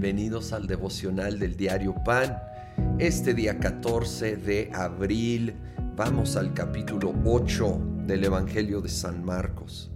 [0.00, 2.38] Bienvenidos al devocional del diario Pan.
[3.00, 5.56] Este día 14 de abril
[5.96, 9.90] vamos al capítulo 8 del Evangelio de San Marcos.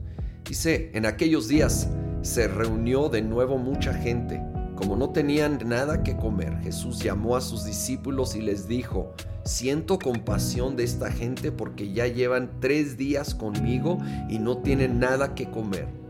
[0.45, 1.89] Dice, en aquellos días
[2.21, 4.43] se reunió de nuevo mucha gente.
[4.75, 9.15] Como no tenían nada que comer, Jesús llamó a sus discípulos y les dijo,
[9.45, 13.99] siento compasión de esta gente porque ya llevan tres días conmigo
[14.29, 16.02] y no tienen nada que comer.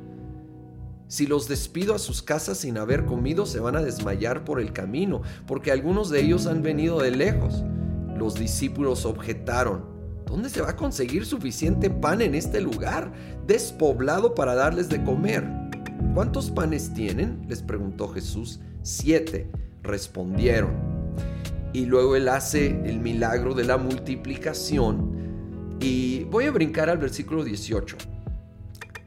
[1.12, 4.72] Si los despido a sus casas sin haber comido, se van a desmayar por el
[4.72, 7.62] camino, porque algunos de ellos han venido de lejos.
[8.16, 9.84] Los discípulos objetaron,
[10.24, 13.12] ¿dónde se va a conseguir suficiente pan en este lugar,
[13.46, 15.46] despoblado para darles de comer?
[16.14, 17.44] ¿Cuántos panes tienen?
[17.46, 18.60] les preguntó Jesús.
[18.80, 19.50] Siete,
[19.82, 20.72] respondieron.
[21.74, 25.76] Y luego él hace el milagro de la multiplicación.
[25.78, 28.11] Y voy a brincar al versículo 18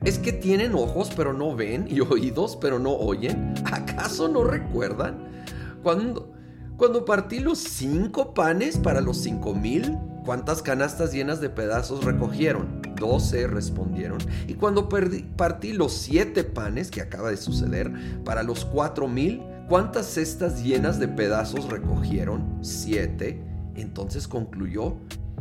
[0.03, 3.53] ¿Es que tienen ojos pero no ven y oídos pero no oyen?
[3.65, 5.45] ¿Acaso no recuerdan?
[5.81, 6.31] Cuando,
[6.77, 12.81] cuando partí los cinco panes para los cinco mil, ¿cuántas canastas llenas de pedazos recogieron?
[12.95, 14.19] Doce respondieron.
[14.47, 17.91] Y cuando partí los siete panes, que acaba de suceder,
[18.23, 22.59] para los cuatro mil, ¿cuántas cestas llenas de pedazos recogieron?
[22.61, 23.41] Siete.
[23.75, 24.95] Entonces concluyó,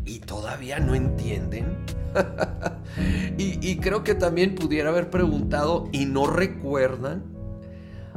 [0.05, 1.77] ¿y todavía no entienden?
[3.39, 7.25] y, creo que también pudiera haber preguntado, ¿y no recuerdan?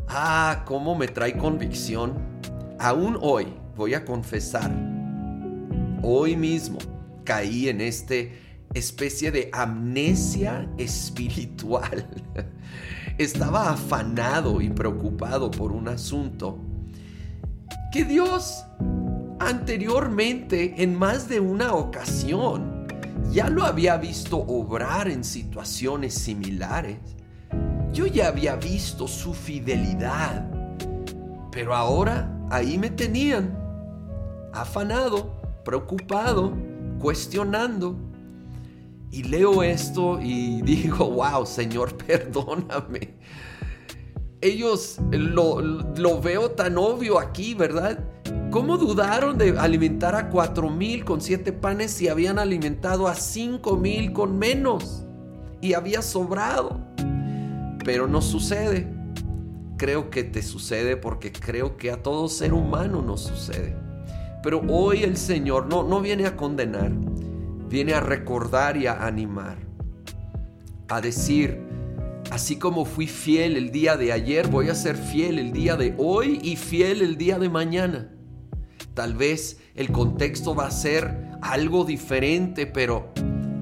[0.07, 2.13] Ah, cómo me trae convicción.
[2.79, 4.71] Aún hoy voy a confesar,
[6.03, 6.77] hoy mismo
[7.23, 12.07] caí en este especie de amnesia espiritual.
[13.17, 16.59] Estaba afanado y preocupado por un asunto
[17.91, 18.63] que Dios
[19.47, 22.85] anteriormente en más de una ocasión
[23.31, 26.97] ya lo había visto obrar en situaciones similares.
[27.93, 30.49] Yo ya había visto su fidelidad.
[31.51, 33.57] Pero ahora ahí me tenían,
[34.53, 36.53] afanado, preocupado,
[36.99, 37.95] cuestionando.
[39.11, 43.17] Y leo esto y digo, wow, Señor, perdóname.
[44.41, 48.03] Ellos lo, lo veo tan obvio aquí, ¿verdad?
[48.57, 53.77] ¿Cómo dudaron de alimentar a cuatro mil con siete panes si habían alimentado a cinco
[53.77, 55.05] mil con menos
[55.61, 56.79] y había sobrado?
[57.85, 58.91] Pero no sucede.
[59.77, 63.77] Creo que te sucede porque creo que a todo ser humano nos sucede.
[64.41, 66.91] Pero hoy el Señor no, no viene a condenar,
[67.69, 69.59] viene a recordar y a animar,
[70.89, 71.61] a decir,
[72.31, 75.93] así como fui fiel el día de ayer, voy a ser fiel el día de
[75.99, 78.16] hoy y fiel el día de mañana.
[78.97, 83.13] Tal vez el contexto va a ser algo diferente, pero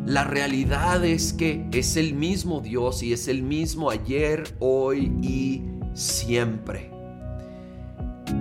[0.06, 5.62] la realidad es que es el mismo Dios y es el mismo ayer, hoy y
[5.94, 6.90] siempre.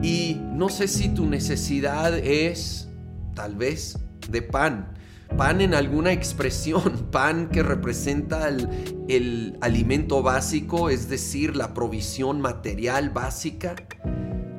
[0.05, 2.89] Y no sé si tu necesidad es
[3.35, 3.99] tal vez
[4.31, 4.95] de pan,
[5.37, 8.69] pan en alguna expresión, pan que representa el,
[9.09, 13.75] el, alimento básico, es decir, la provisión material básica.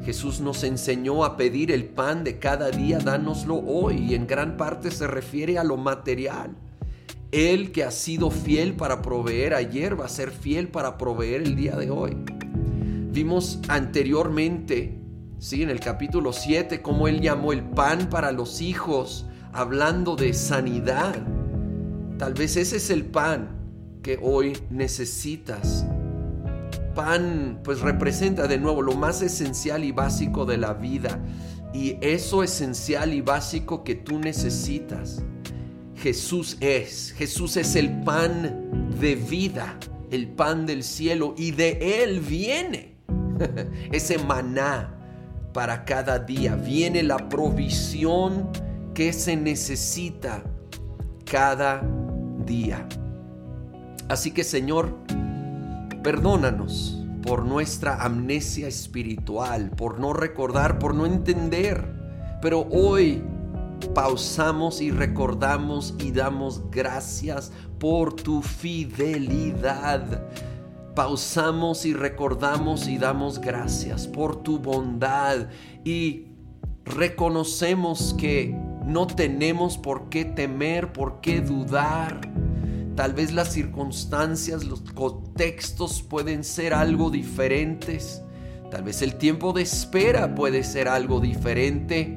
[0.05, 4.55] Jesús nos enseñó a pedir el pan de cada día, dánoslo hoy, y en gran
[4.55, 6.51] parte se refiere a lo material.
[7.31, 11.55] Él que ha sido fiel para proveer ayer va a ser fiel para proveer el
[11.55, 12.15] día de hoy.
[13.11, 14.99] Vimos anteriormente,
[15.39, 15.63] ¿sí?
[15.63, 21.15] en el capítulo 7, cómo Él llamó el pan para los hijos, hablando de sanidad.
[22.19, 23.57] Tal vez ese es el pan
[24.03, 25.83] que hoy necesitas
[26.93, 31.19] pan pues representa de nuevo lo más esencial y básico de la vida.
[31.73, 35.23] Y eso esencial y básico que tú necesitas,
[35.95, 37.13] Jesús es.
[37.17, 39.77] Jesús es el pan de vida,
[40.11, 41.35] el pan del cielo.
[41.37, 42.95] Y de Él viene
[43.91, 44.95] ese maná
[45.53, 46.55] para cada día.
[46.55, 48.49] Viene la provisión
[48.93, 50.43] que se necesita
[51.25, 51.83] cada
[52.45, 52.87] día.
[54.07, 54.97] Así que Señor,
[56.05, 61.83] Perdónanos por nuestra amnesia espiritual, por no recordar, por no entender.
[62.43, 63.23] Pero hoy
[63.95, 70.29] pausamos y recordamos y damos gracias por tu fidelidad.
[70.93, 75.47] Pausamos y recordamos y damos gracias por tu bondad
[75.83, 76.27] y
[76.83, 78.55] reconocemos que
[78.85, 82.34] no tenemos por qué temer, por qué dudar
[82.95, 88.21] Tal vez las circunstancias, los contextos pueden ser algo diferentes.
[88.71, 92.15] Tal vez el tiempo de espera puede ser algo diferente.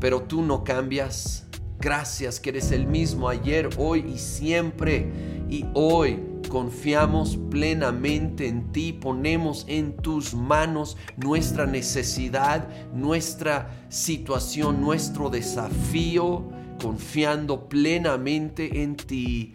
[0.00, 1.46] Pero tú no cambias.
[1.78, 5.10] Gracias que eres el mismo ayer, hoy y siempre.
[5.48, 15.30] Y hoy confiamos plenamente en ti, ponemos en tus manos nuestra necesidad, nuestra situación, nuestro
[15.30, 16.50] desafío,
[16.80, 19.54] confiando plenamente en ti,